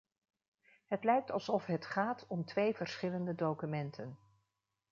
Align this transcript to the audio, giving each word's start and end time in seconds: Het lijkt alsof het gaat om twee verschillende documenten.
Het 0.85 1.03
lijkt 1.03 1.31
alsof 1.31 1.65
het 1.65 1.85
gaat 1.85 2.27
om 2.27 2.45
twee 2.45 2.75
verschillende 2.75 3.35
documenten. 3.35 4.17